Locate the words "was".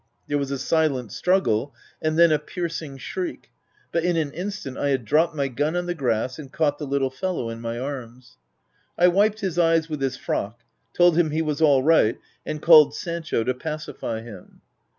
0.39-0.49, 11.43-11.61